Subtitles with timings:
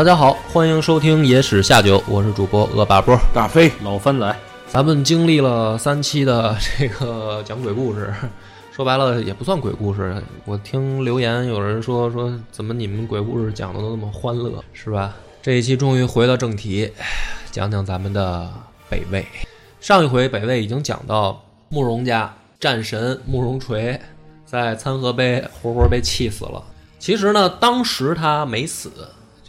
[0.00, 4.34] 大家好，欢迎收听《野史下酒》，我是主播恶霸波大飞老番来。
[4.66, 8.10] 咱们经历了三期的这个讲鬼故事，
[8.72, 10.16] 说白了也不算鬼故事。
[10.46, 15.14] 我听留言有人说说，怎么你们鬼故事讲的都那么欢乐，是吧？
[15.42, 16.90] 这一期终于回到正题，
[17.52, 18.50] 讲讲咱们的
[18.88, 19.26] 北魏。
[19.82, 24.00] 上一回北魏已经讲到慕容家战神慕容垂
[24.46, 26.64] 在参合碑活活被气死了。
[26.98, 28.90] 其实呢，当时他没死。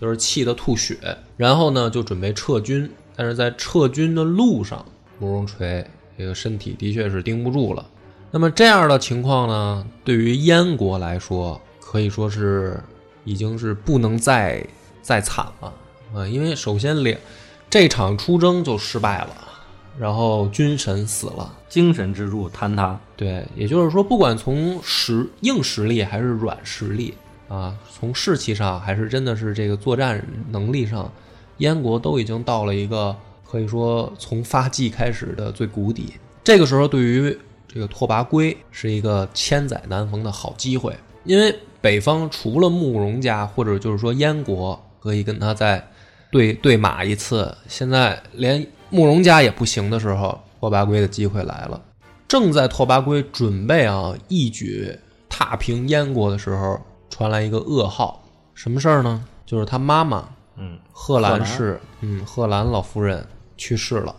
[0.01, 0.97] 就是气得吐血，
[1.37, 4.83] 然后呢就准备撤军，但是在撤军的路上，
[5.19, 5.85] 慕容垂
[6.17, 7.85] 这个身体的确是盯不住了。
[8.31, 12.81] 那么这样的情况呢，对于燕国来说，可以说是
[13.25, 14.65] 已经是不能再
[15.03, 15.71] 再惨了
[16.15, 16.25] 啊！
[16.25, 17.19] 因为首先两
[17.69, 19.35] 这场出征就失败了，
[19.99, 22.99] 然后军神死了，精神支柱坍塌。
[23.15, 27.13] 对，也就是说，不管从实硬实力还是软实力。
[27.51, 31.11] 啊，从士气上还是真的是这个作战能力上，
[31.57, 33.13] 燕国都已经到了一个
[33.45, 36.13] 可以说从发迹开始的最谷底。
[36.45, 40.95] 这个时候，对于这个拓跋圭是一个千载难逢的好机会，
[41.25, 45.85] 因为北方除了慕容家或者就是说燕国可以跟他再
[46.31, 51.81] 对对马一次，现在连慕容家也不行的时候，拓跋圭的机会来了。
[52.29, 54.97] 正在拓跋圭准备啊一举
[55.27, 56.79] 踏平燕国的时候。
[57.11, 58.23] 传来一个噩耗，
[58.55, 59.23] 什么事儿呢？
[59.45, 63.23] 就是他妈妈，嗯，贺兰氏，嗯，贺兰老夫人
[63.57, 64.15] 去世了。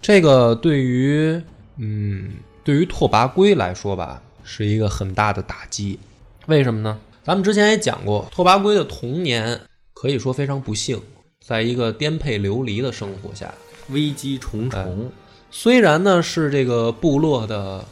[0.00, 1.42] 这个对于，
[1.76, 5.98] 嗯，对于拓跋圭来说吧，是一个很大的打击。
[6.46, 6.96] 为什么呢？
[7.24, 9.60] 咱们之前也讲过，拓跋圭的童年
[9.92, 11.02] 可以说非常不幸，
[11.44, 13.52] 在一个颠沛流离的生活下，
[13.90, 15.10] 危机重重。
[15.50, 17.84] 虽然呢是这个部落的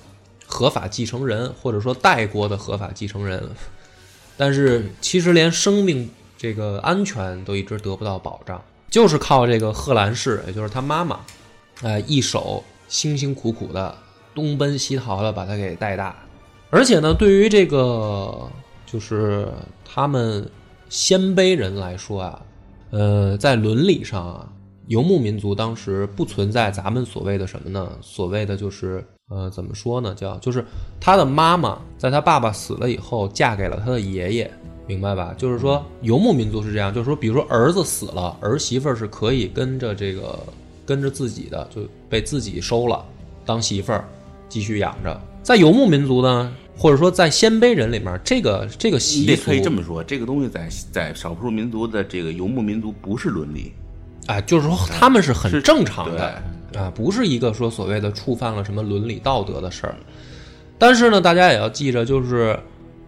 [0.46, 3.42] 合法继承人，或者说代国的合法继承人。
[4.36, 11.20] 但是其实连生命这个安全都一直得不到保障，就是靠这个贺兰氏，也就是他妈妈，
[11.82, 13.96] 呃，一手辛辛苦苦的
[14.34, 16.14] 东奔西逃的把他给带大。
[16.70, 18.46] 而且呢，对于这个
[18.84, 19.48] 就是
[19.84, 20.48] 他们
[20.88, 22.42] 鲜卑人来说啊，
[22.90, 24.52] 呃，在伦理上啊，
[24.88, 27.90] 游牧民族当时不存在咱们所谓的什么呢？
[28.02, 29.02] 所谓的就是。
[29.28, 30.14] 呃，怎么说呢？
[30.14, 30.64] 叫就是
[31.00, 34.50] 他的妈妈在他爸爸死了以后嫁给了他的爷爷，
[34.86, 35.34] 明白吧？
[35.36, 40.38] 就是说游牧民族是这样，就是说，比如说儿子死了，儿媳妇儿是可以跟着这个
[40.86, 43.04] 跟着自己的，就被自己收了
[43.44, 44.04] 当媳妇儿，
[44.48, 45.20] 继续养着。
[45.42, 53.72] 在游牧民族呢，或者说在鲜卑人里面，这个这个习俗可以这么说，这个东西在在少数民族的这个游牧民族不是伦理，
[54.26, 56.40] 哎，就是说他们是很正常的。
[56.74, 59.94] 啊，不是一个说所谓的触犯了什么伦理道德的事儿，
[60.78, 62.58] 但是呢，大家也要记着，就是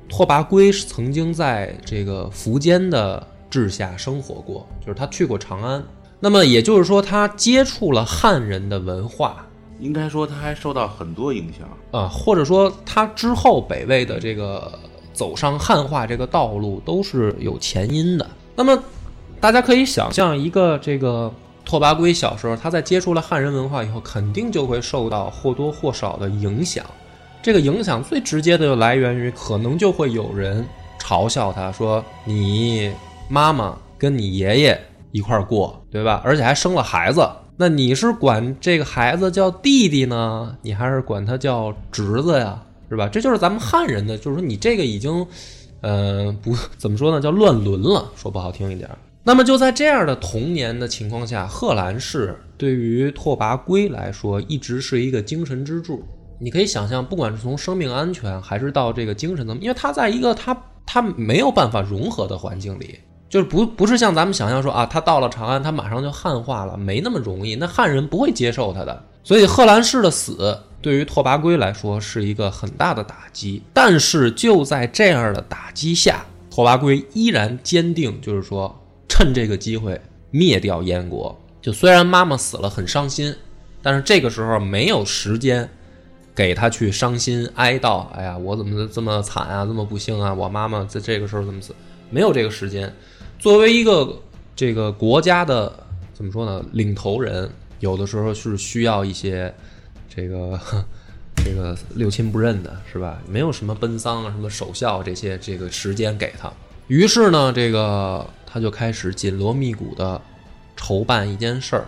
[0.08, 5.82] 拓跋圭曾经在这个苻坚的治下生活过，就是他去过长安，
[6.20, 9.46] 那么也就是说，他接触了汉人的文化，
[9.81, 14.72] 应该说他还受到很多影响啊，或者说他之后北魏的这个
[15.12, 18.28] 走上汉化这个道路都是有前因的。
[18.56, 18.82] 那么
[19.40, 21.32] 大家可以想象一个这个
[21.69, 26.82] 拓跋圭小时候，他在接触了汉人文化以后，肯定就会受到或多或少的影响。
[27.43, 30.67] 这个影响最直接的就来源于，可能就会有人
[30.99, 32.91] 嘲笑他说：“你
[33.29, 34.81] 妈妈跟你爷爷
[35.12, 36.23] 一块儿过，对吧？
[36.25, 37.29] 而且还生了孩子，
[37.59, 42.59] 那你是管这个孩子叫弟弟呢，你还是管他叫侄子呀？
[42.88, 43.06] 是吧？
[43.09, 45.26] 这就是咱们汉人的，就是说你这个已经，
[45.82, 48.88] 呃，不怎么说呢，叫乱伦了，说不好听一点。
[49.29, 56.03] 那么就在这样的童年的情况下，贺兰氏对于拓跋圭来说一直是一个精神支柱。
[56.39, 67.55] 你可以想象，不管是从生命安全还是到这个精神层面，因为他在一个他他没有办法融合的环境里，就是不不是像咱们想象说啊，他到了长安，他马上就汉化了，没那么容易。
[67.55, 73.63] 那汉人不会接受他的，所以贺兰氏的死对于拓跋圭来说是一个很大的打击。
[73.75, 78.75] 但是就在这样的打击下，拓跋圭依然坚定，就是说。
[79.19, 80.00] 趁这个机会
[80.31, 83.35] 灭掉燕国，就虽然妈妈死了很伤心，
[83.82, 85.69] 但是这个时候没有时间
[86.37, 88.06] 给他去伤心哀悼。
[88.11, 90.32] 哎呀，我怎么这么惨啊，这么不幸啊！
[90.32, 91.75] 我妈妈在这个时候怎么死？
[92.11, 92.94] 没有这个时间。
[93.41, 94.17] 作为一个
[94.55, 95.85] 这个国家的
[96.15, 96.65] 怎么说呢？
[96.73, 97.50] 领头人，
[97.81, 99.53] 有的时候是需要一些
[100.09, 100.61] 这个
[101.44, 103.20] 这个六亲不认的，是吧？
[103.26, 106.49] 没有什么奔丧啊，什么守孝这些这个时间给他。
[106.88, 108.29] 于是呢，这个。
[108.50, 110.19] 他就开始紧锣密鼓的
[110.75, 111.87] 筹办一件事儿。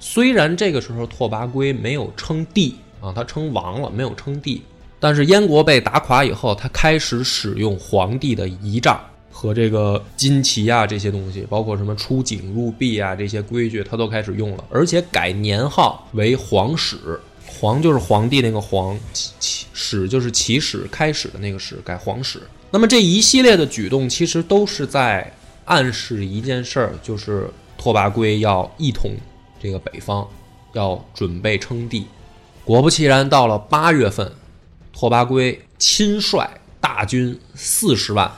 [0.00, 4.62] 虽然这个时候拓跋圭没有称帝啊，他称王了，没有称帝。
[4.98, 8.98] 但是燕国被打垮以后，他开始使用皇帝的仪仗
[9.30, 17.20] 和这个金旗啊这些东西，包括什么出警入闭啊这些规矩，他都开始用了，而且改年号为皇始。
[17.46, 18.98] 皇就是皇帝那个皇，
[19.74, 22.40] 始就是起始开始的那个始，改皇始。
[22.70, 25.32] 那么这一系列的举动，其实都是在。
[25.70, 29.10] 暗示一件事儿，就是拓跋圭要一统
[29.62, 30.26] 这个北方，
[30.72, 32.06] 要准备称帝。
[32.64, 34.32] 果不其然，到了八月份，
[34.94, 36.48] 拓跋圭亲率
[36.80, 38.32] 大军四十万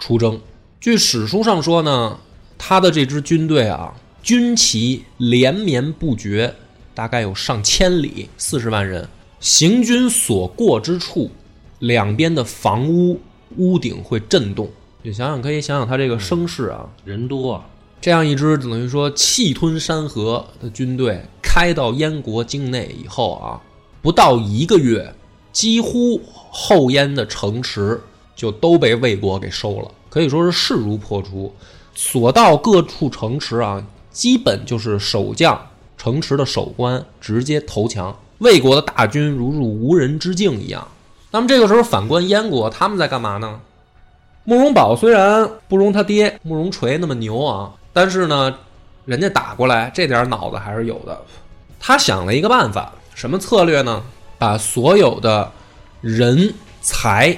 [0.00, 0.40] 出征。
[0.80, 2.18] 据史书上说呢，
[2.58, 6.52] 他的这支军队啊，军旗连绵不绝，
[6.96, 9.08] 大概有上千里，四十万人
[9.38, 11.30] 行军所过之处，
[11.78, 13.20] 两边的房屋
[13.56, 14.68] 屋顶会震动。
[15.02, 17.66] 你想想，可以想想他这个声势啊，人多，啊
[18.00, 23.60] 这样一支等于说气吞山河的军队开到燕国境内以后啊，
[24.00, 25.14] 不到一个月，
[25.52, 26.20] 几乎
[26.50, 28.00] 后燕的城池
[28.34, 31.52] 就都被魏国给收了，可以说是势如破竹。
[31.94, 35.60] 所到各处城池啊，基本就是守将、
[35.96, 40.88] 城池的守关直接投降，魏国的大军如入无人之境一样。
[41.32, 43.58] 那么这个时候，反观燕国，他们在干嘛呢？
[44.44, 48.54] 慕容宝虽然不容他爹慕容垂那么牛啊，但是呢，
[49.06, 51.20] 人家打过来这点脑子还是有的。
[51.80, 54.02] 他想了一个办法，什么策略呢？
[54.38, 55.50] 把所有的
[56.00, 57.36] 人才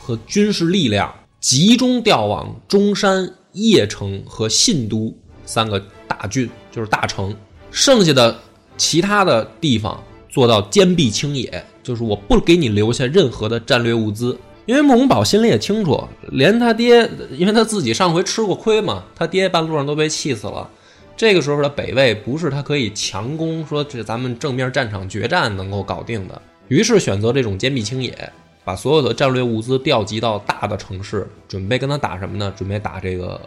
[0.00, 5.14] 和军事力量集中调往中山、邺城和信都
[5.44, 7.36] 三个大郡，就是大城，
[7.70, 8.36] 剩下的
[8.76, 14.38] 其他的地方做到坚壁清野，就是我不给你留下任何的战略物资。
[14.64, 20.70] 因为慕容宝心里也清楚，连他爹，因为他自己上回吃过亏嘛，他爹半路上都被气死了。
[21.16, 26.40] 这个时候的北魏不是他可以强攻，说这咱们正面战场决战能够搞定的。
[26.68, 28.16] 于是选择这种坚壁清野，
[28.64, 32.52] 把所有的战略物资调集到大的城市，准备跟他打什么呢？
[32.56, 33.40] 准备打这个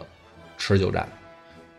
[0.58, 1.08] 持久战。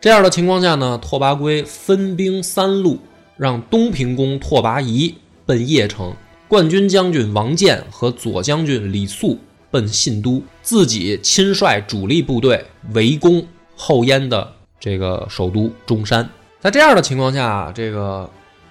[0.00, 2.98] 这样的情况下呢，拓跋圭分兵三路，
[3.36, 5.14] 让东平公拓跋仪
[5.46, 6.12] 奔邺城。
[6.48, 9.38] 冠军将军王建和左将军李肃
[9.70, 12.64] 奔信都，自己亲率主力部队
[12.94, 14.50] 围攻后燕的
[14.80, 16.26] 这个首都中山。
[16.58, 18.28] 在这样的情况下，这个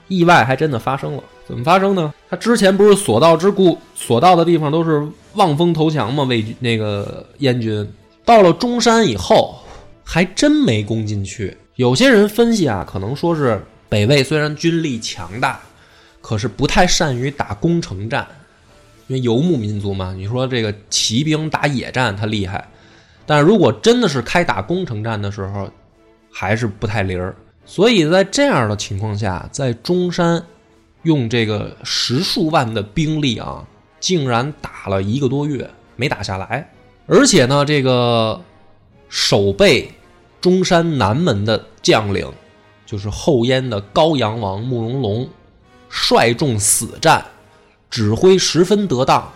[0.08, 1.24] 意外还真的发生了。
[1.48, 2.14] 怎么发生呢？
[2.30, 6.24] 他之前不是所到之故，所到的地方都是望风投降吗？
[6.24, 7.88] 魏那个燕军
[8.26, 9.60] 到了中山以后，
[10.04, 11.56] 还真没攻进去。
[11.76, 15.62] 有些人分析啊，可能说是北魏虽然军力强大。
[16.28, 18.28] 可是不太善于打攻城战，
[19.08, 20.14] 因为游牧民族嘛。
[20.14, 22.68] 你说这个骑兵打野战，他厉害，
[23.26, 25.72] 但是如果真的是开打攻城战的时候，
[26.30, 27.34] 还是不太灵儿。
[27.66, 30.44] 所以在这样的情况下，在中山
[31.04, 33.66] 用这个十数万的兵力啊，
[34.02, 36.70] 竟然打了一个多月没打下来，
[37.06, 38.42] 而且呢，这个
[39.08, 39.90] 守备
[40.42, 42.30] 中山南门的将领，
[42.86, 45.30] 就是后燕的高阳王慕容龙。
[45.90, 47.24] 率众死战，
[47.90, 49.32] 指挥十分得当，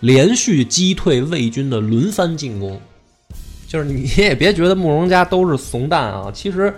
[0.00, 2.80] 连续击退魏军的轮番进攻。
[3.66, 6.72] 就是你也别觉得慕容家都是怂蛋啊，其实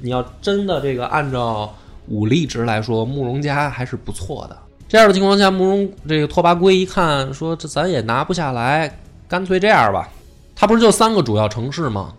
[0.00, 1.74] 你要真的这个按照
[2.08, 4.56] 武力值来说，慕容家还是不错的。
[4.88, 10.08] 这样的情况下，慕容这个拓跋圭一看说这咱也拿不下来，干脆这样吧，
[10.54, 12.12] 他不是就三个主要城市吗？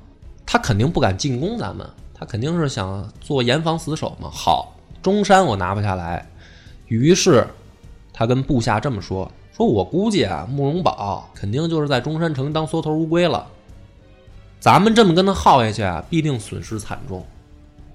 [0.46, 4.30] 他肯定不敢进攻咱们，他肯定是想做严防死守嘛。
[4.30, 6.28] 好，中山我拿不下来，
[6.88, 7.48] 于是
[8.14, 13.48] 他跟部下这么说：说我估计啊，慕容宝肯定就是在中山城当缩头乌龟了。
[14.60, 17.24] 咱们这么跟他耗下去啊，必定损失惨重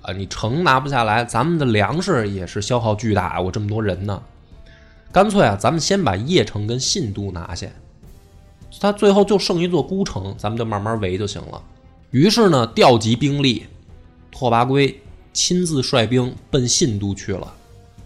[0.03, 0.13] 啊！
[0.13, 3.41] 你城拿不下来，咱们的粮食也是消耗巨大。
[3.41, 4.23] 我这么多人呢，
[5.11, 7.67] 干脆啊，咱们先把邺城跟信都拿下，
[8.81, 11.61] 他最后就剩一座孤城，咱们就慢慢围就行了。
[12.11, 13.67] 于是呢，调集兵力，
[14.31, 15.01] 拓跋圭
[15.33, 17.53] 亲自率兵奔信都去了。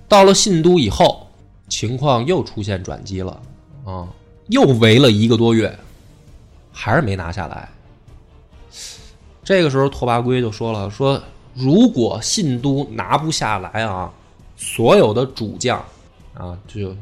[0.08, 1.26] 到了信都以后，
[1.68, 3.42] 情况又出现转机了
[3.84, 4.08] 啊！
[4.48, 5.76] 又围了一个多月，
[6.70, 7.68] 还是没拿下来。
[9.42, 11.20] 这个时候，拓跋圭就说了：“说
[11.54, 14.12] 如果信都拿不下来啊，
[14.56, 15.84] 所有的主将
[16.34, 16.96] 啊就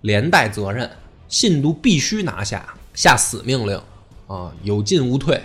[0.00, 0.90] 连带责任，
[1.28, 3.78] 信都必须拿下，下死命令
[4.26, 5.42] 啊，有进无退。”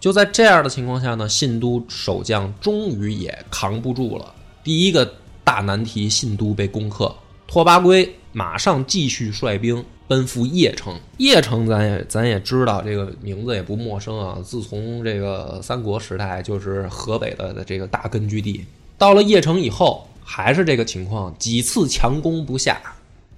[0.00, 4.34] 就在这样的情况下呢，信都守将终于也扛不住了。
[4.64, 7.14] 第一个大难题，信都被攻克，
[7.46, 9.84] 拓跋圭马上继续率兵。
[10.10, 14.36] 奔赴邺城，邺城咱也咱也知道，这个名字也不陌生啊。
[14.44, 18.66] 自从这个三国时代，就是河北的这个大根据地。
[18.98, 22.80] 到了邺城以后，还是这个情况，几次强攻不下。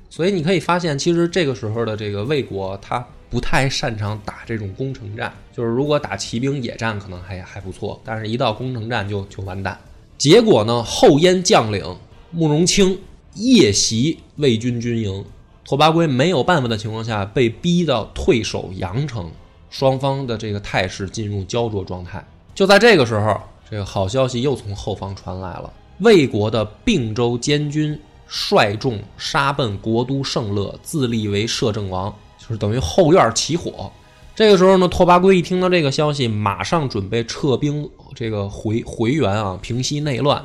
[0.09, 5.30] 所以你可以发现，其实这个时候的这个魏国，他不太擅长打这种攻城战。
[5.54, 9.78] 就是如果打骑兵野战，可能还还不错，但是一到攻城战就就完蛋。
[10.23, 11.97] 结果呢，后燕将领
[12.31, 12.97] 慕容清
[13.35, 15.25] 夜袭魏军军营。
[15.64, 19.29] 拓跋圭没有办法的情况下，被逼到退守阳城，
[19.69, 22.25] 双方的这个态势进入焦灼状态。
[22.55, 23.37] 就在这个时候，
[23.69, 27.99] 这个好消息又从后方传来了：魏国的并州监军
[28.29, 33.91] 率众杀奔国都盛乐，自立为摄政王，就是等于后院起火。
[34.37, 40.45] 这个时候呢，拓跋圭一听到这个消息，马上准备撤兵，这个回回援啊，平息内乱。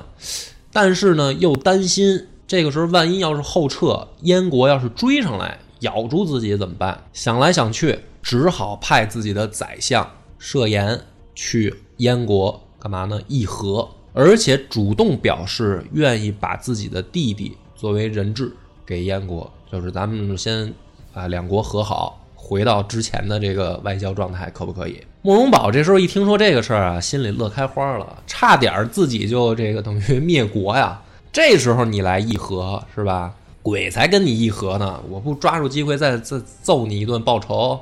[0.72, 2.28] 但是呢，又担心。
[2.48, 7.04] 这个时候，万一要是后撤，燕国要是追上来咬住自己怎么办？
[7.12, 10.98] 想来想去，只好派自己的宰相设言
[11.36, 13.20] 去燕国干嘛呢？
[13.28, 18.56] 议和，而且主动表示愿意把自己的弟弟作为人质
[18.86, 20.74] 给燕国，就是咱们先
[21.14, 25.04] 啊两国和好，回到之前的这个外交状态，可不可以？
[25.28, 31.02] 慕容宝这时候一听说这个事儿啊，心里乐开花了，差点自己就这个等于灭国呀。
[31.34, 33.34] 这时候你来议和是吧？
[33.62, 35.04] 鬼才跟你议和呢！
[35.10, 37.78] 我不抓住机会再再揍你一顿报仇，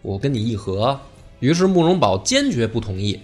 [0.00, 0.98] 我跟你议和。
[1.40, 3.20] 于是慕容宝坚决不同意，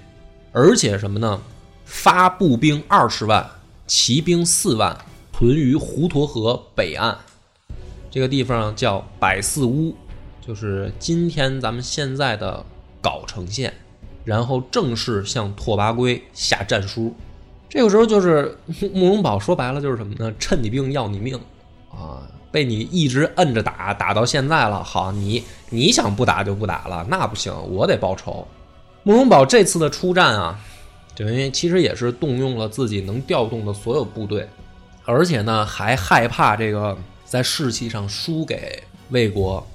[0.52, 1.40] 而且什么呢？
[1.86, 3.48] 发步兵二十万，
[3.86, 4.94] 骑兵四万，
[5.32, 7.16] 屯于滹沱河北岸，
[8.10, 9.96] 这个地方叫百寺屋，
[10.46, 12.62] 就是今天咱们现在的
[13.00, 13.72] 藁城县，
[14.24, 17.14] 然后正式向拓跋圭下战书。
[17.68, 18.56] 这个时候就是
[18.94, 20.32] 慕容宝说白了就是什么呢？
[20.38, 21.38] 趁你病要你命，
[21.90, 24.82] 啊，被你一直摁着打，打到现在了。
[24.82, 28.46] 好，你你想不打就不打了，那不行，我得报仇。
[29.02, 30.58] 慕容宝这次的出战啊，
[31.14, 34.48] 等于其实也是动用了自己能调动的所有部队，
[35.04, 39.66] 而且呢还害怕这个在士气上输给魏国，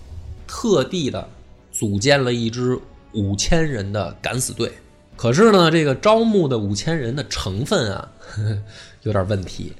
[0.47, 1.27] 特地的
[1.71, 2.79] 组建了一支
[3.13, 4.71] 五千人的敢死队。
[5.15, 8.57] 可是呢，这个招募的五千人的成分啊，呵 呵
[9.03, 9.71] 有点问题。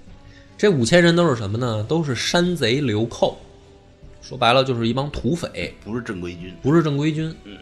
[0.58, 1.84] 这五千人都是什么呢？
[1.90, 3.38] 都是山贼流寇，
[4.22, 7.36] 说白了就是一帮土匪，不是正规军，不是正规军。
[7.44, 7.58] 嗯。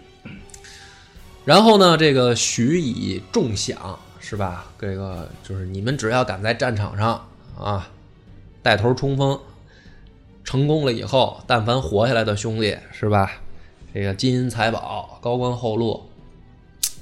[1.45, 4.69] 然后呢，这个许以重赏，是吧？
[4.79, 7.89] 这个就是你们只要敢在战场上啊
[8.61, 9.39] 带头冲锋，
[10.43, 13.31] 成功了以后，但凡活下来的兄弟，是吧？
[13.93, 16.01] 这个金银财宝、高官厚禄。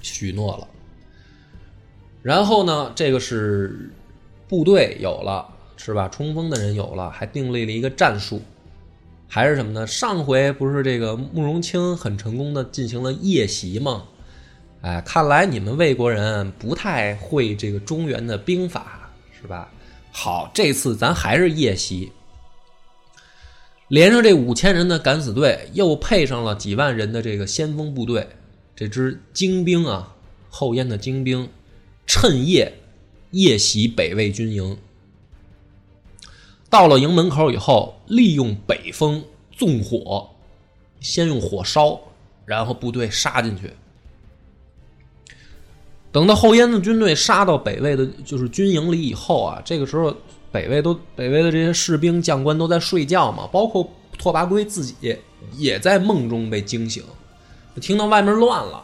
[0.01, 0.65] 许诺了，
[2.23, 2.91] 然后呢？
[2.95, 3.91] 这个是
[4.47, 6.07] 部队有了，是吧？
[6.07, 8.41] 冲锋的人有了，还订立了一个战术，
[9.27, 9.85] 还是什么呢？
[9.85, 14.05] 上回不是这个慕容清很成功的进行了夜袭吗？
[14.81, 19.69] 哎，看来你们魏国人不太会这个中原的兵法，是吧？
[20.13, 22.09] 好，这次咱还是夜袭，
[23.89, 28.27] 连上这五千人的敢死队，又配上了几万人的这个先锋部队。
[28.75, 30.15] 这支精兵啊，
[30.49, 31.49] 后燕的精兵，
[32.07, 32.71] 趁夜
[33.31, 34.77] 夜袭北魏军营。
[36.69, 40.29] 到了营门口以后，利用北风纵火，
[41.01, 41.99] 先用火烧，
[42.45, 43.73] 然后部队杀进去。
[46.11, 50.15] 等到后燕的军队杀到北魏的，就是军营里以后啊，这个时候
[50.51, 55.17] 北魏都北魏的这些士兵将官都在睡觉嘛，包括拓跋圭自己
[55.53, 57.03] 也在梦中被惊醒，
[57.79, 58.83] 听到外面乱了，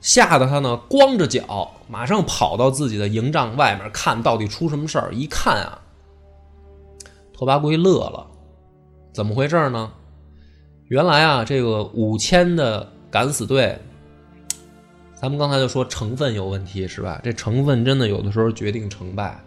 [0.00, 5.14] 吓得他呢光着脚，马上跑到自己的营帐外面看到底出什么事儿。
[5.14, 5.78] 一看啊，
[7.32, 8.26] 拓跋圭乐了，
[9.12, 9.92] 怎么回事呢？
[10.88, 13.78] 原来啊，这个五千的敢死队。
[15.14, 17.20] 咱们刚才就说成分有问题是吧？
[17.24, 19.42] 这成分真的有的时候决定成败。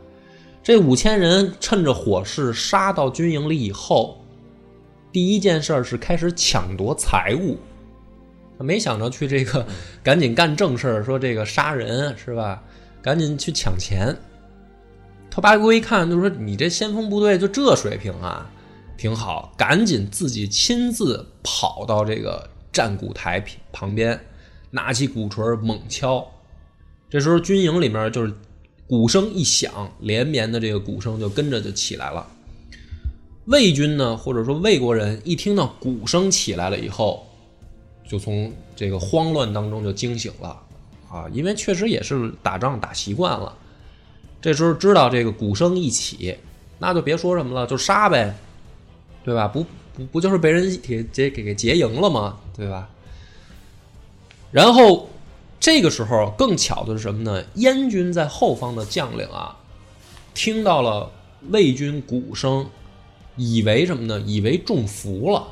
[0.62, 4.22] 这五千人趁着火势杀到军营里以后，
[5.12, 7.58] 第一件事是开始抢夺财物。
[8.58, 9.66] 他没想着去这个
[10.04, 12.62] 赶紧干正事儿，说这个杀人是吧？
[13.02, 14.16] 赶紧去抢钱。
[15.30, 18.50] 拓跋圭一看，就说：“你这先锋部队就这水平啊，
[18.98, 24.20] 挺好。”赶紧自己亲自跑到这个战鼓台旁边。
[24.70, 26.30] 拿起鼓槌猛敲，
[27.10, 28.34] 这时候军营里面就是
[28.88, 32.25] 鼓声一响，连绵的这个鼓声就跟着就起来了。
[33.46, 37.25] 魏军呢，或者说魏国人一听到鼓声起来了以后，
[38.08, 40.62] 就从这个慌乱当中就惊醒了
[41.10, 43.58] 啊，因为确实也是打仗打习惯了。
[44.41, 46.38] 这时候知道这个鼓声一起，
[46.79, 48.36] 那就别说什么了，就杀呗，
[49.24, 49.48] 对吧？
[49.48, 49.65] 不
[49.96, 52.38] 不不就是被人给给给给劫营了吗？
[52.56, 52.89] 对吧？
[54.51, 55.10] 然后，
[55.60, 57.44] 这个时候更巧的是什么呢？
[57.56, 59.58] 燕军在后方的将领啊，
[60.34, 61.12] 听到了
[61.50, 62.66] 魏军鼓声，
[63.36, 64.20] 以为什么呢？
[64.26, 65.48] 以为中伏了。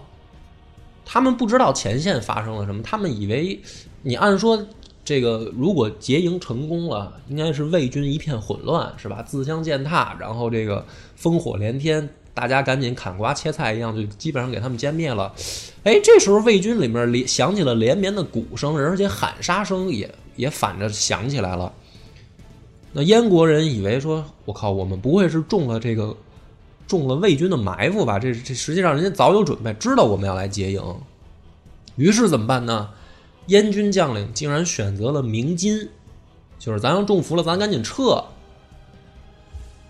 [1.03, 3.59] 他们不知道前线发生了什么，他们以为
[4.03, 4.65] 你按说
[5.03, 9.21] 这个如果劫营成功了，应该是魏军一片混乱，是吧？
[9.21, 10.85] 自相践踏，然后这个
[11.19, 12.09] 烽火连天。
[12.35, 15.33] 大家赶紧砍瓜切菜一样，就基本上给他们歼灭了。
[15.83, 21.73] 哎，这时候魏军里面连响起了连绵的鼓声，而且喊杀声也也反着响起来了。
[22.91, 26.15] 那燕国人以为说：“我靠，我们不会是中了这个
[26.87, 30.81] 中了魏军的埋伏吧？”这这实际上人家早有准备，知道我们要来劫营。
[31.95, 32.89] 于是怎么办呢？
[33.47, 35.87] 燕军将领竟然选择了鸣金，
[36.59, 38.23] 就是咱要中伏了，咱赶紧撤。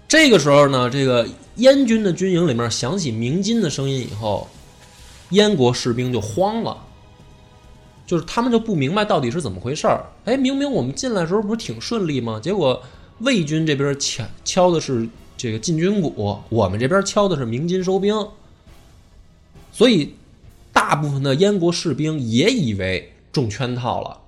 [0.08, 4.48] 这个时候呢，这个燕军的军营里面响起鸣金的声音以后，
[5.32, 6.86] 燕国士兵就慌了，
[8.06, 10.06] 就是他们就不明白到底是怎么回事儿。
[10.26, 12.40] 哎，明明我们进来的时候不是挺顺利吗？
[12.42, 12.82] 结果
[13.20, 18.28] 魏军这边敲敲的是这个进军鼓，我们这边敲的是鸣金收兵，
[19.72, 20.14] 所以
[20.72, 24.20] 大部分的燕国士兵也以为中圈套了，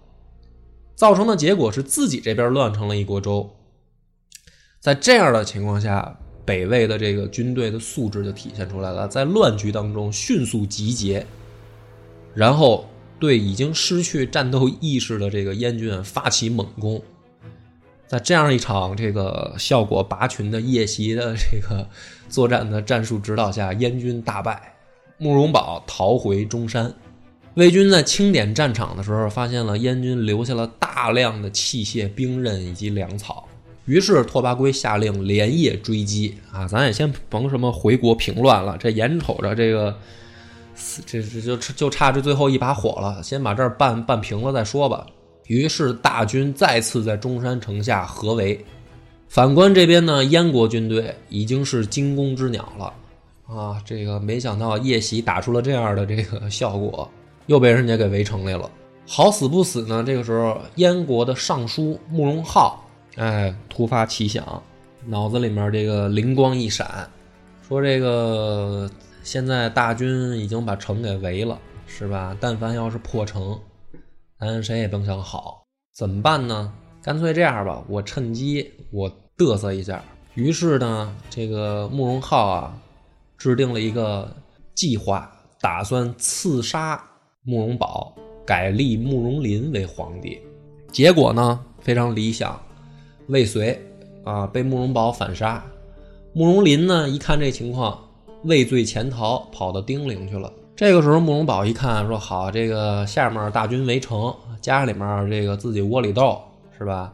[0.95, 3.51] 造成的结果是自己这边乱成了一锅粥。
[4.79, 11.25] 在这样的情况下，北魏的这个军队的素质就体现出来了，在乱局当中迅速集结，
[12.33, 12.87] 然后
[13.19, 17.01] 对已经失去战斗意识的这个燕军发起猛攻。
[18.05, 21.85] 在这样一场这个效果拔群的夜袭的这个
[22.29, 24.73] 作战的战术指导下，燕军大败，
[25.17, 26.93] 慕容宝逃回中山。
[27.55, 33.46] 魏军在清点战场的时候，发现了燕军留下了大量的器械、兵刃以及粮草。
[33.87, 36.67] 于是拓跋圭下令连夜追击啊！
[36.67, 39.97] 咱也先甭什么回国平乱了，这眼瞅着这个，
[41.05, 45.07] 这这就就差这最后一把火了，先把这儿办办平了再说吧。
[45.45, 48.63] 于是大军再次在中山城下合围。
[49.29, 52.93] 反观这边呢，燕国军队已经是惊弓之鸟了
[53.47, 53.81] 啊！
[53.85, 57.09] 这个没想到夜袭打出了这样的这个效果，
[57.45, 58.69] 又被人家给围城来了。
[59.05, 62.83] 好死不死呢，这个时候燕国的尚书慕容浩。
[63.17, 64.61] 哎，突发奇想，
[65.05, 67.09] 脑子里面这个灵光一闪，
[67.67, 68.89] 说这个
[69.23, 72.37] 现在大军已经把城给围了，是吧？
[72.39, 73.59] 但凡要是破城，
[74.39, 75.63] 咱谁也甭想好。
[75.95, 76.71] 怎么办呢？
[77.01, 80.03] 干脆这样吧，我趁机我嘚瑟一下。
[80.35, 82.79] 于是呢，这个慕容浩啊，
[83.35, 84.31] 制定了一个
[84.75, 85.27] 计划，
[85.59, 87.03] 打算刺杀
[87.41, 88.13] 慕容宝，
[88.45, 90.39] 改立慕容林为皇帝。
[90.91, 92.61] 结果呢，非常理想。
[93.27, 93.79] 未遂，
[94.23, 95.63] 啊，被慕容宝反杀。
[96.33, 97.99] 慕容林呢，一看这情况，
[98.43, 100.51] 畏罪潜逃，跑到丁陵去了。
[100.75, 106.39] 这个时候，慕容宝一看，说：“好，这个下面大军围城，家里面这个自己窝里斗，
[106.77, 107.11] 是吧？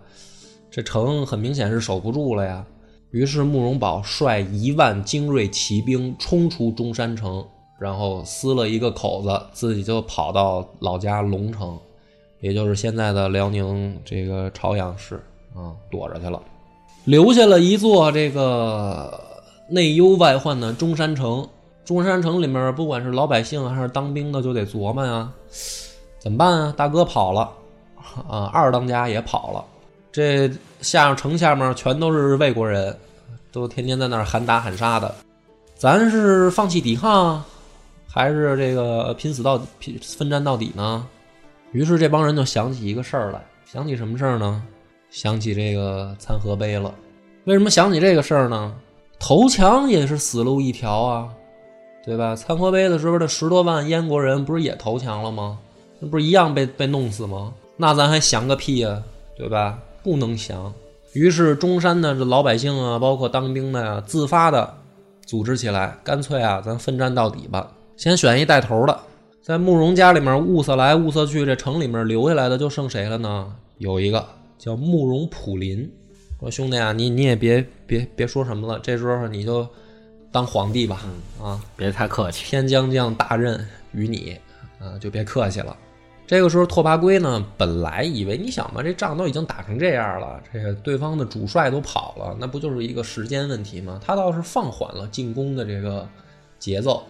[0.69, 2.65] 这城很明显是守不住了呀。”
[3.11, 7.45] 于是，慕容宝率一万精锐骑兵冲出中山城，
[7.79, 11.79] 然后撕了一个口子，自己就跑到老家龙城，
[12.41, 15.21] 也就是现在的辽宁这个朝阳市。
[15.55, 16.41] 啊，躲着去了，
[17.05, 19.19] 留下了一座这个
[19.69, 21.47] 内忧外患的中山城。
[21.85, 25.29] 中山城里面，不管是老百姓还是当兵的，就得琢磨呀，
[26.17, 26.73] 怎么办啊？
[26.77, 27.51] 大哥跑了，
[28.29, 29.65] 啊，二当家也跑了。
[30.09, 32.97] 这下城下面全都是魏国人，
[33.51, 35.13] 都天天在那儿喊打喊杀的。
[35.75, 37.43] 咱是放弃抵抗，
[38.07, 41.05] 还是这个拼死到底、拼奋战到底呢？
[41.73, 44.63] 于是这帮人就想起一个事儿来，想起什么事儿呢？
[45.13, 46.91] 想起这个参合碑了。
[47.43, 48.73] 为什么想起这个事儿呢？
[49.19, 51.29] 投降也是死路一条啊，
[52.03, 52.35] 对吧？
[52.35, 55.59] 参合碑的时候，这十多万燕国人不是也投降了吗？
[55.99, 57.53] 那不是一样被被弄死吗？
[57.77, 59.03] 那咱还降个屁呀，
[59.37, 59.77] 对吧？
[60.01, 60.73] 不能降。
[61.13, 64.73] 于是中山的这老百姓啊，包括当兵的呀，自发的
[65.27, 67.71] 组织起来，干脆啊，咱奋战到底吧。
[67.95, 68.99] 先选一带头的，
[69.43, 73.53] 在慕容家里面物色来物色去，这城里面留下来的就剩谁了呢？
[73.77, 74.25] 有一个
[74.63, 75.91] 叫慕容普林。
[76.39, 79.67] 说兄弟啊，你你也别别别说什么了，这时候你就
[80.31, 81.01] 当皇帝吧，
[81.41, 82.45] 啊，别太客气。
[82.45, 83.59] 天将降大任
[83.91, 84.37] 于你，
[84.79, 85.75] 啊，就别客气了。
[86.25, 93.99] 这个时候，拓跋圭呢，本来以为你想嘛，这仗都已经打成这样了，这个对方的主帅都跑了，那不就是一个时间问题吗？
[94.01, 96.07] 他倒是放缓了进攻的这个
[96.57, 97.03] 节奏，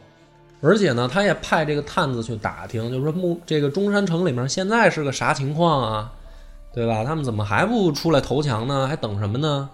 [0.59, 6.13] 而且呢，他也派这个探子去打听，就是说木这个中山城里面现在是个啥情况啊？
[6.73, 7.03] 对吧？
[7.03, 8.87] 他们怎么还不出来投降呢？
[8.87, 9.69] 还等什么呢？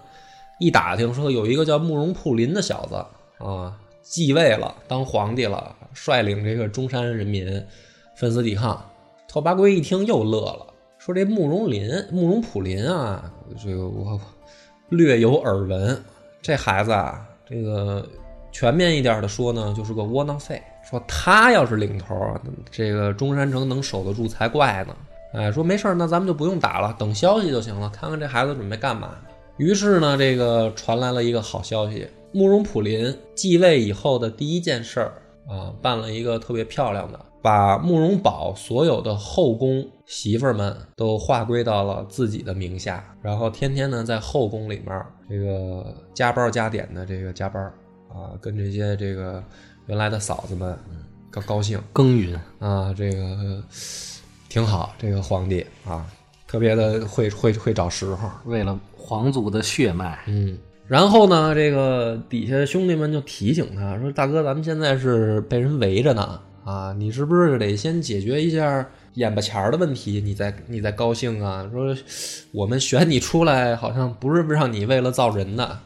[0.58, 2.94] 一打听说有一个叫慕容普林的小子
[3.42, 7.64] 啊，继位了，当皇帝了，率领这个中山人民
[8.14, 8.84] 奋死抵抗。
[9.26, 10.66] 拓跋圭一听又乐了，
[10.98, 13.32] 说这慕容林、慕容普林啊，
[13.64, 14.20] 这个我
[14.90, 15.98] 略有耳闻。
[16.42, 18.06] 这孩子啊，这个
[18.52, 20.60] 全面一点的说呢，就是个窝囊废。
[20.90, 22.14] 说他要是领头，
[22.70, 24.94] 这个中山城能守得住才怪呢。
[25.32, 27.88] 哎，说没事儿，那咱们就不用打了，等消息就行了。
[27.90, 29.14] 看看这孩子准备干嘛。
[29.58, 35.12] 于是呢，这个传来了一个好消息：慕容普林继位以后的第一件事儿
[35.46, 47.62] 啊，办了一个特别漂亮的，把慕容宝所有的后宫媳妇儿们都划归到了自己的名下，然后天天呢在后宫里面这个加班加点的这个加班
[48.08, 49.44] 啊，跟这些这个
[49.86, 50.76] 原来的嫂子们
[51.30, 53.62] 高高兴耕耘啊，这个。
[54.50, 56.04] 挺好，这个皇帝啊，
[56.46, 60.58] 特别的会会会找时候，为了皇族的血脉，嗯。
[60.88, 68.84] 然后呢，这个底下兄弟们就提醒他说：“大哥，咱们现在是被人围着呢，啊，你是不是得先解决一下
[69.14, 71.64] 眼巴前儿的问题，你再你再高兴啊？
[71.72, 71.96] 说
[72.50, 75.78] 我们选你出来，好像不是让你为了造人的。”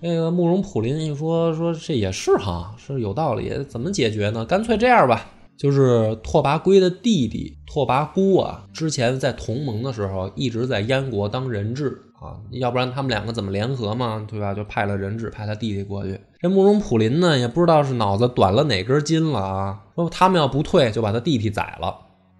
[0.00, 4.42] 这个慕容普林一说说这也是哈，是有道理，怎么解决呢？
[4.46, 5.26] 干脆这样吧。
[5.56, 14.52] 就是拓跋圭的弟弟拓跋孤啊，之前在同盟的时候一直在燕国当人质啊，要不然他们两个怎么联合嘛，对吧？
[14.52, 16.20] 就派了人质，派他弟弟过去。
[16.38, 21.94] 这慕容普林呢，也不知道是脑子短了哪根筋了啊，说他们要不退，就把他弟弟宰了。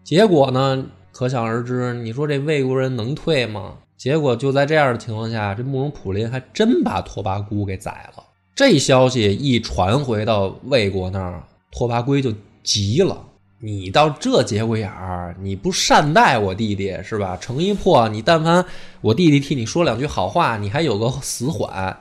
[0.04, 3.74] 结果呢，可想而知，你说这魏国人能退吗？
[3.96, 8.22] 结果就在这样的情况下，这慕容普林还真把拓跋孤给宰了。
[8.54, 12.30] 这消息一传回到魏国那儿，拓跋圭就。
[12.66, 13.16] 急了，
[13.60, 17.38] 你到这节骨眼儿，你不善待我弟弟是吧？
[17.40, 18.64] 城一破，你但凡
[19.00, 21.96] 我弟弟替你说两句好话，你还有个死缓，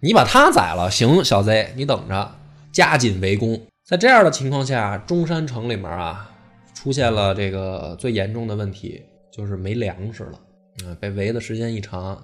[0.00, 2.34] 你把他宰了，行，小贼，你等着，
[2.72, 3.60] 加紧围攻。
[3.84, 6.30] 在这样的情况下，中山城里面啊，
[6.72, 10.40] 出现了这个最严重的问题，就是没粮食了。
[10.82, 12.18] 嗯，被围的时间一长，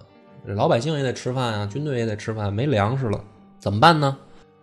[0.47, 3.23] 老百姓也得吃饭啊，军队也得吃饭，没粮食了，
[3.61, 4.17] 怎么办呢？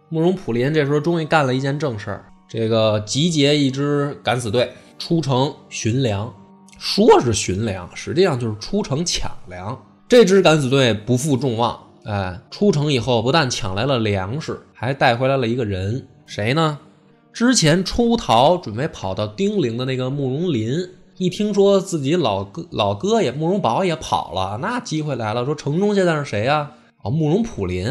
[0.10, 2.26] 慕容普林这时候终于干了一件正事儿。
[2.50, 6.34] 这个集结一支敢死队出城寻粮，
[6.80, 9.80] 说是寻粮，实际上就是出城抢粮。
[10.08, 16.80] 这支敢死队不负众望，哎，出城以后不但抢来了粮食，还带回来了一个人，谁呢？
[17.32, 20.72] 之前出逃准备跑到丁陵的那个慕容林，
[21.18, 26.72] 一听说自己老哥老哥也慕容宝也跑了，那机会来了，说城中现在是谁呀？
[27.04, 27.88] 哦，慕容普林。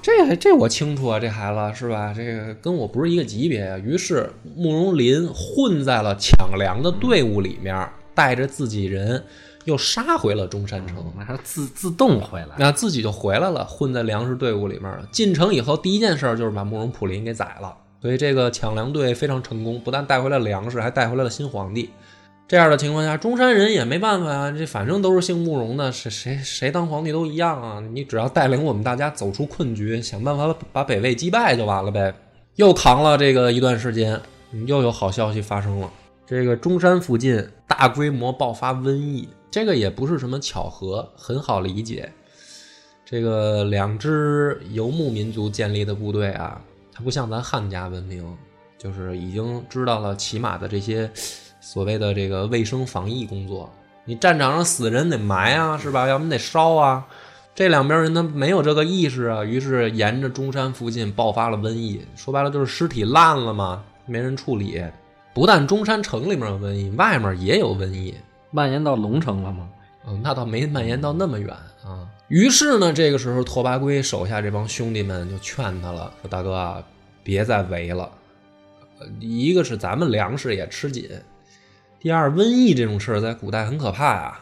[0.00, 2.14] 这这我清楚啊，这孩子是吧？
[2.16, 3.78] 这个跟我不是一个级别啊。
[3.78, 9.22] 于是慕容林混在了抢粮的队伍里面，带着自己人
[9.64, 15.06] 又杀回了中山城，还自自动回来，那自己就回来了，混在粮食队伍里面了。
[15.12, 17.76] 进城以后，第一件事就是把慕容普林给宰了。
[18.00, 21.90] 所以这个抢粮队非常成功，不但带回了粮食，还带回来了新皇帝。
[22.48, 27.78] 这样的情况下，中山人也没办法啊，这反正都是姓慕容的，谁谁谁当皇帝都一样啊。
[27.92, 32.14] 你只要带领我们大家走出困局，想办法把北魏击败就完了呗。
[32.54, 34.18] 又扛了这个一段时间，
[34.66, 35.92] 又有好消息发生了。
[36.26, 42.10] 这个中山附近大规模爆发瘟疫，这个也不是什么巧合，很好理解。
[43.04, 46.58] 这个两支游牧民族建立的部队啊，
[46.94, 48.24] 它不像咱汉家文明，
[48.78, 51.10] 就是已经知道了起码的这些。
[51.70, 53.70] 所谓的这个卫生防疫工作，
[54.06, 56.08] 你战场上死人得埋啊，是吧？
[56.08, 57.06] 要么得烧啊。
[57.54, 62.00] 这两边人他没有这个意识啊，于是沿着中山附近爆发了瘟疫。
[62.16, 64.82] 说白了就是尸体烂了嘛，没人处理。
[65.34, 68.14] 不但中山城里面有瘟疫，外面也有瘟疫。
[68.50, 69.68] 蔓延到龙城了吗？
[70.06, 71.50] 嗯，那倒没蔓延到那么远
[71.84, 72.08] 啊。
[72.28, 76.82] 于是呢，这个时候拓跋圭手下这帮兄弟们就劝他了，说：“大哥啊，
[77.22, 78.10] 别再围了。
[79.00, 81.06] 呃一个是咱们粮食也吃紧，
[82.00, 84.40] 第二，瘟疫这种事儿在古代很可怕呀，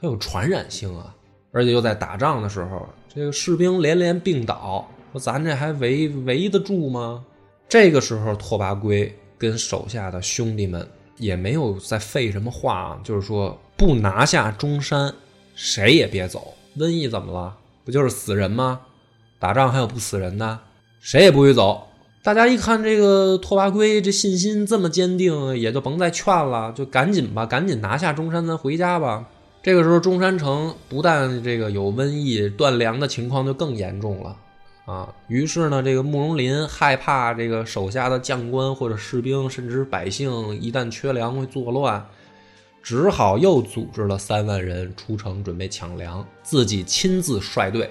[0.00, 1.14] 它有传染性啊，
[1.52, 7.24] 而且又在打仗的时候，这个士兵连连病倒，说咱这还围围得住吗？
[7.68, 15.14] 这个时候，拓跋圭跟手下的兄弟们也没有再废什么话啊，就是说不拿下中山，
[15.54, 16.54] 谁也别走。
[16.76, 17.56] 瘟疫怎么了？
[17.84, 18.80] 不就是死人吗？
[19.38, 20.58] 打仗还有不死人的，
[20.98, 21.85] 谁也不许走。
[22.26, 29.24] 大家一看这个拓跋圭这信心这么坚定，也就甭再劝了，就赶紧吧，赶紧拿下中山，咱回家吧。
[29.62, 34.36] 这个时候，中山城不但这个有瘟疫断粮的情况就更严重了
[34.86, 35.14] 啊。
[35.28, 40.28] 于是呢，这个慕容林害怕这个手下的将官或者士兵，甚至百姓
[40.60, 42.04] 一旦缺粮会作乱，
[42.82, 47.88] 只好又组织了三万人出城准备抢粮，自己亲自率队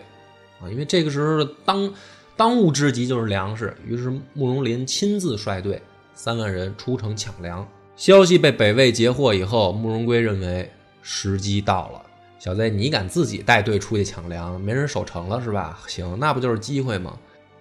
[0.60, 0.68] 啊。
[0.70, 1.90] 因为这个时候当
[2.38, 5.82] 当务之急就是粮食，于是慕容林亲自率队
[6.14, 7.66] 三万人出城抢粮。
[7.96, 10.70] 消息被北魏截获以后，慕容圭认为
[11.02, 12.02] 时机到了。
[12.38, 15.80] 小子，你敢自己带队出去抢粮，没人守城了是吧？
[15.88, 17.18] 行，那不就是机会吗？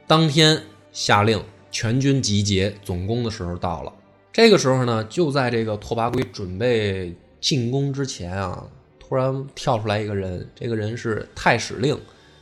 [0.09, 0.61] 当天
[0.93, 3.93] 下令全军集结总攻的时候到了。
[4.33, 8.67] 这个时候呢，就在这个拓跋圭准备进攻之前啊，
[8.99, 11.97] 突然跳出来一个人，这个人是太史令，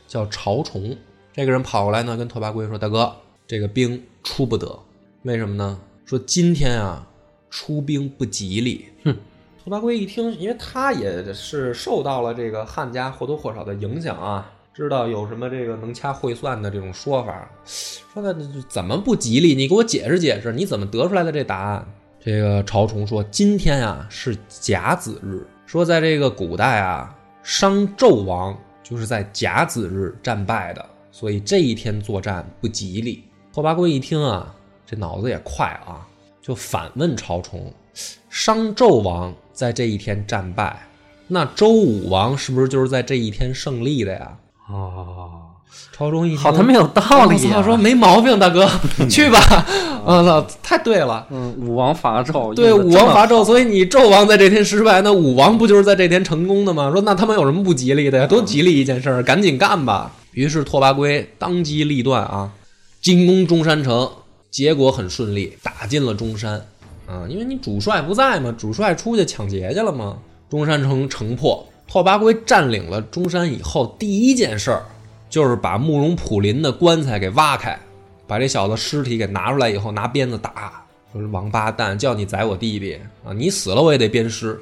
[0.07, 0.97] 叫曹崇。
[1.33, 3.11] 这个人跑过来呢，跟拓跋圭说：“大哥，
[3.47, 4.79] 这个兵出不得，
[5.23, 5.79] 为什么呢？
[6.05, 7.07] 说今天啊，
[7.49, 9.17] 出兵不吉利。”哼。
[9.63, 18.35] 拓跋圭一听，因为他也是受到了这个汉家或多或少的影响啊，知道有什么这个能掐会算的这种说法，说那
[18.69, 19.55] 怎么不吉利？
[19.55, 21.87] 你给我解释解释，你怎么得出来的这答案？
[22.19, 33.23] 这个曹崇说，今天啊是甲子日，说在这个古代啊，商纣王就是在甲子日战败的，所以这一天作战不吉利。
[33.53, 34.51] 拓跋圭一听啊，
[34.83, 36.01] 这脑子也快啊，
[36.41, 37.71] 就反问朝崇。
[38.31, 40.87] 商纣王在这一天战败，
[41.27, 44.35] 那周武王是不是就是在这一天胜利的呀？
[44.67, 45.29] 哦，
[45.91, 47.41] 朝中一听，好他妈有道理啊！
[47.43, 48.67] 我操说没毛病，大哥，
[49.07, 49.37] 去吧！
[50.03, 51.27] 我操，太对了。
[51.29, 56.89] 嗯，武王伐纣，对，武王伐纣，所以你纣王在这天失败，那武王不就是在这天成功的吗？
[56.91, 58.25] 说那他妈有什么不吉利的呀？
[58.25, 60.11] 多吉利一件事儿，赶紧干吧！
[60.33, 62.51] 于是拓跋圭当机立断啊，
[63.01, 64.09] 进攻中山城，
[64.51, 66.53] 结果很顺利，打进了中山
[67.07, 67.25] 啊。
[67.29, 70.17] 因为你主帅不在嘛，主帅出去抢劫去了嘛。
[70.49, 74.85] 中山城城破，拓跋圭占领了中山以后，第一件事儿
[75.29, 77.79] 就是把慕容普林的棺材给挖开，
[78.27, 80.85] 把这小子尸体给拿出来以后，拿鞭子打。
[81.11, 83.31] 说是王八蛋，叫你宰我弟弟啊！
[83.33, 84.59] 你死了我也得鞭尸。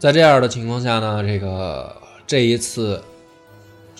[0.00, 3.00] 在这样的情况下呢，这个这一次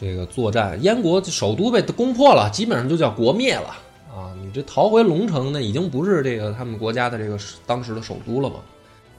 [0.02, 3.68] 这个作战，燕国首都被攻破了，基本上就叫国灭了
[4.12, 4.34] 啊！
[4.42, 8.56] 你这逃回龙城呢，已经不是这个他们国家的这个当时的首都了嘛。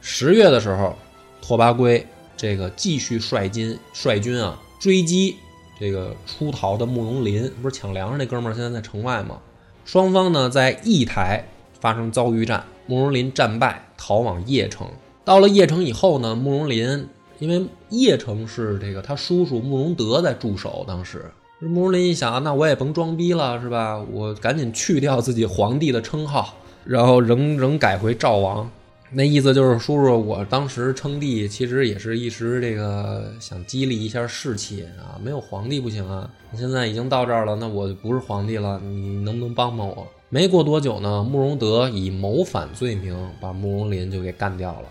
[0.01, 0.93] 十月的时候，
[1.41, 5.37] 拓跋圭这个继续率军率军啊追击
[5.79, 9.39] 这个出逃的慕容林，不是抢粮食那哥们儿现在在城外吗？
[9.85, 11.47] 双方呢在义台
[11.79, 14.85] 发生遭遇战，慕容林战败，逃往邺城。
[15.23, 17.07] 到了邺城以后呢，慕容林
[17.43, 21.29] 因为邺城是这个他叔叔慕容德在驻守，当时
[21.59, 23.99] 慕容林一想，那我也甭装逼了，是吧？
[23.99, 28.71] 我赶紧去掉自己皇帝的称号，然后仍仍改回赵王。
[29.11, 36.29] 那意思就是，叔叔，我当时称帝，其实也是一时这个想激励一下士气啊，没有皇帝不行啊。
[36.55, 40.07] 现在已经到这儿了，那我就不是皇帝了，你能不能帮帮我？
[40.29, 44.87] 没过多久呢，慕容德以谋反罪名把慕容林就给干掉了。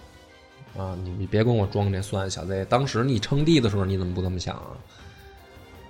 [0.76, 2.66] 啊，你你别跟我装这蒜，小子！
[2.68, 4.72] 当时你称帝的时候，你怎么不这么想啊？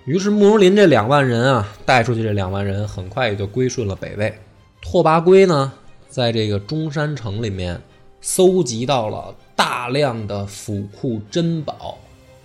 [0.04, 4.36] 于是慕容林这两万人啊，带出去这两万人，很快也就归顺了北魏。
[4.80, 5.72] 拓跋圭呢，
[6.08, 7.80] 在这个中山城里面
[8.20, 11.96] 搜集到了大量的府库珍宝，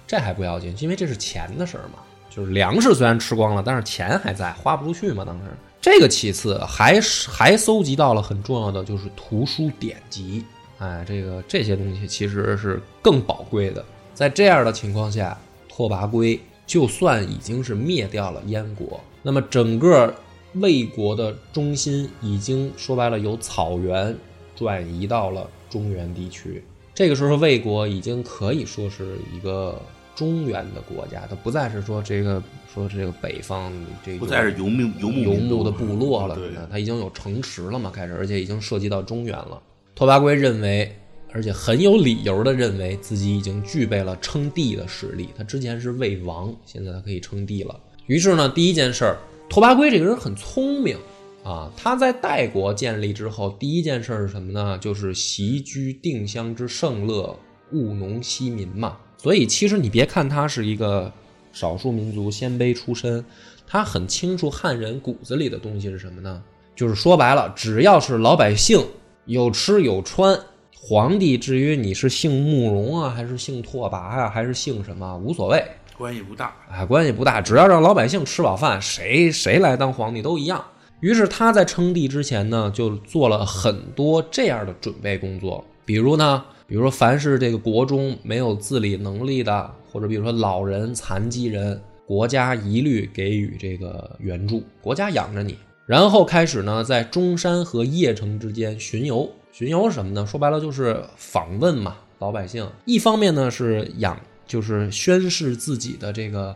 [0.05, 1.99] 这还不要紧，因为这是钱的事儿嘛。
[2.29, 5.25] 就是粮食虽然吃光了，但是钱还在，花不出去嘛。
[5.25, 5.45] 当时
[5.81, 10.45] 这个其次，还是还搜集到了很重要的就是图书典籍。
[10.79, 13.83] 哎，这个这些东西其实是更宝贵的。
[14.13, 15.37] 在这样的情况下，
[15.67, 20.13] 拓跋圭就算已经是灭掉了燕国，那么整个
[20.53, 24.15] 魏国的中心已经说白了由草原
[24.55, 26.63] 转移到了中原地区。
[26.93, 29.79] 这个时候魏国已经可以说是一个
[30.15, 32.41] 中原的国家，它不再是说这个
[32.73, 33.71] 说这个北方
[34.03, 39.61] 这个不再是游牧游牧游牧的部落了，对，它已经有城池了嘛，开始，而且已经涉及到中原了。
[39.97, 40.95] 拓跋圭认为，
[41.31, 45.29] 而且很有理由的认为自己已经具备了称帝的实力。
[45.35, 47.75] 他之前是魏王，现在他可以称帝了。
[48.05, 49.17] 于是呢，第一件事儿，
[49.49, 50.95] 拓跋圭这个人很聪明
[51.43, 51.71] 啊。
[51.75, 54.77] 他在代国建立之后，第一件事是什么呢？
[54.79, 57.35] 就是习居定襄之盛乐，
[57.71, 58.99] 务农息民嘛。
[59.17, 61.11] 所以其实你别看他是一个
[61.51, 63.25] 少数民族鲜卑出身，
[63.65, 66.43] 他很清楚汉人骨子里的东西是什么呢？
[66.75, 68.85] 就是说白了，只要是老百姓
[69.27, 70.39] 有吃有穿，
[70.73, 75.61] 皇帝至于你是姓慕容啊，还是姓拓跋呀、还是姓什么，无所谓，
[75.97, 76.55] 关系不大。
[76.71, 80.63] 哎，关系不大，只要让老百姓吃饱饭，谁谁来当皇帝都一样。
[81.01, 95.57] 于是他在称帝之前呢，就做了很多这样的准备工作，比如呢，比如说凡是这个国中没有自理能力的，或者比如说老人、残疾人，国家一律给予这个援助，国家养着你。
[95.87, 99.27] 然后开始呢，在中山和邺城之间巡游。
[99.53, 100.25] 巡游是什么呢？
[100.25, 102.69] 说白了就是访问嘛，老百姓。
[102.83, 106.53] 一方面呢是养，就是宣示自己的这个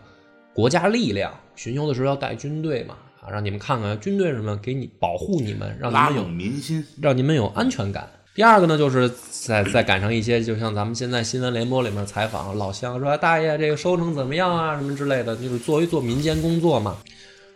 [0.53, 1.33] 国家力量。
[1.55, 8.05] 巡游的时候要带军队嘛，啊，让你们看看军队什么，给你保护你们，让你拉们有拢民心，让你们有安全感。
[8.35, 16.97] 第二个呢，就是再再赶上一些，就像咱们现在新闻联播里面采访老乡说，大爷这个收成怎么样啊，什么之类的，就是做一做民间工作嘛。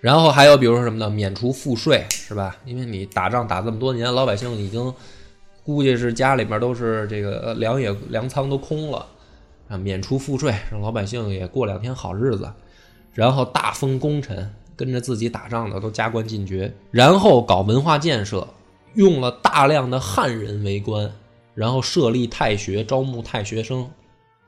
[0.01, 1.09] 然后还有比如说什么呢？
[1.09, 2.55] 免除赋税是吧？
[2.65, 4.93] 因为你打仗打这么多年，老百姓已经
[5.63, 9.05] 估计是家里面都是这个粮也粮仓都空了
[9.67, 12.47] 啊，免除赋税，让老百姓也过两天好日子。
[13.13, 18.47] 然后大封功臣，跟着自己打仗的都加官进爵，然后搞文化建设，
[18.93, 21.09] 用了大量的汉人为官，
[21.53, 23.89] 然后设立太学，招募太学生，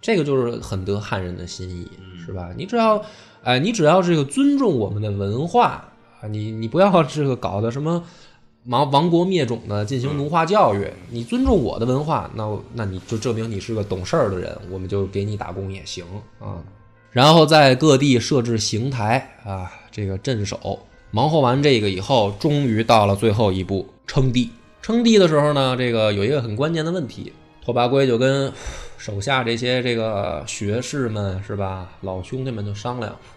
[0.01, 1.87] 这个就是很得汉人的心意，
[2.23, 2.51] 是吧？
[2.55, 3.01] 你只要，
[3.47, 5.85] 哎，你只要这个尊重我们的文化
[6.19, 8.03] 啊，你你不要这个搞的什么
[8.65, 16.03] 亡亡国灭种的，进行奴化教育，你尊重我的文化，那我那你就证明你是个懂事儿的人，我们就给你打工也行
[16.39, 16.59] 啊。
[17.09, 20.79] 然后在各地设置刑台啊，这个镇守。
[21.11, 24.49] 忙活完这个以后，终于到了最后一步，称帝。
[24.81, 27.31] 称帝的时候呢，这个有一个很关键的问题，
[27.63, 28.51] 拓跋圭就跟
[28.97, 33.36] 手下这些这个学士们是吧，老兄弟们就商量，说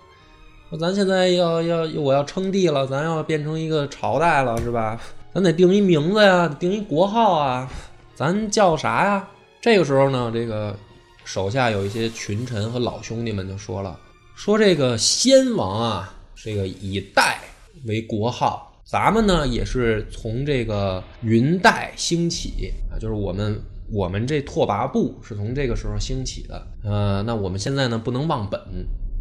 [0.79, 5.01] 咱现在要要我要称帝了，咱要变成一个朝代了是吧？
[5.33, 7.71] 咱得定一名字呀，定一国号啊，
[8.15, 9.29] 咱叫啥呀？
[9.61, 10.77] 这个时候呢，这个
[11.25, 13.99] 手下有一些群臣和老兄弟们就说了，
[14.35, 17.39] 说这个先王啊，这个以代
[17.87, 23.61] 为国号，咱们呢也是从这个云代兴起啊，就是我们
[23.93, 26.67] 我们这拓跋部是从这个时候兴起的。
[26.83, 28.61] 呃，那我们现在呢不能忘本，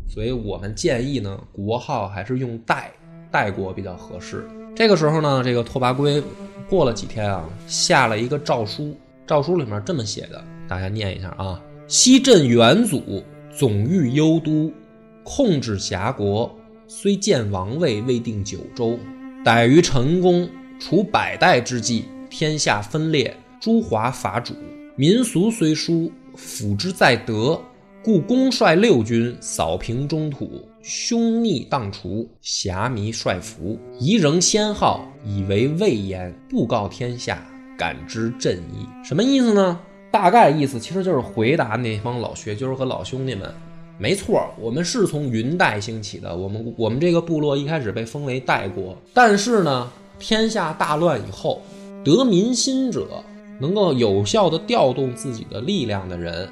[0.09, 2.91] 所以我们建议呢国号还是用代
[3.31, 4.45] 代国比较合适。
[4.75, 6.21] 这个时候呢，这个拓跋圭
[6.67, 13.23] 过了几天啊，下了一个诏书，诏书里面这么写的，大家念一下啊：西镇元祖
[13.55, 14.71] 总御幽都，
[15.23, 16.53] 控制辖国，
[16.87, 18.97] 虽建王位，未定九州。
[19.43, 24.53] 逮于陈宫，除百代之际，天下分裂，诸华伐主，
[24.95, 27.59] 民俗虽殊，辅之在德。
[28.09, 37.39] 故公率六军扫平中土，凶逆荡除，侠迷率服，宜仍先号，以为魏焉，布告天下，
[37.77, 38.83] 感之朕意。
[39.05, 39.79] 什么意思呢？
[40.11, 43.47] 大概意思其实就是回答那帮老学究和老兄弟们。
[43.99, 51.61] 没错，我们是从云代兴起的，我们我们这个部落一开始被封为代国，但是呢，天下大乱以后，
[52.03, 53.23] 得民心者，
[53.61, 56.49] 能够有效的调动自己的力量的人。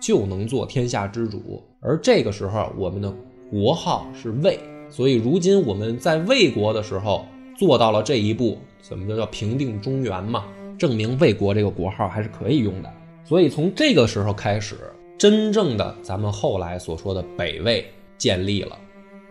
[0.00, 1.62] 就能做天下之主。
[1.80, 3.12] 而这个时候，我们的
[3.50, 4.58] 国号是魏，
[4.90, 7.24] 所以如今我们在魏国的时候
[7.56, 10.44] 做到了这一步，怎么就叫平定中原嘛？
[10.78, 12.92] 证明魏国这个国号还是可以用的。
[13.24, 14.76] 所以从这个时候开始，
[15.18, 17.84] 真正的咱们后来所说的北魏
[18.18, 18.78] 建立了。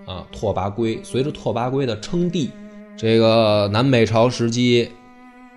[0.05, 2.51] 啊，拓跋圭随着拓跋圭的称帝，
[2.95, 4.89] 这个南北朝时期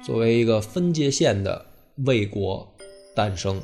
[0.03, 1.67] 作为一个分界线的
[2.07, 2.67] 魏国
[3.15, 3.61] 诞生。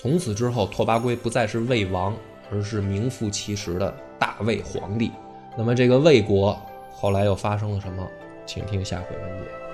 [0.00, 2.16] 从此之后，拓跋圭不再是魏王，
[2.52, 5.10] 而是名副其实的大魏皇帝。
[5.56, 6.56] 那么，这个魏国
[6.92, 8.08] 后来又发生了什么？
[8.46, 9.67] 请听下回分解。